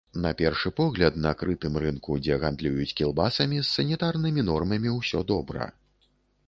На 0.23 0.29
першы 0.37 0.69
погляд, 0.79 1.19
на 1.25 1.33
крытым 1.41 1.77
рынку, 1.83 2.17
дзе 2.29 2.39
гандлююць 2.45 2.95
кілбасамі, 3.03 3.57
з 3.67 3.69
санітарнымі 3.75 4.49
нормамі 4.53 4.97
ўсё 4.99 5.19
добра. 5.37 5.73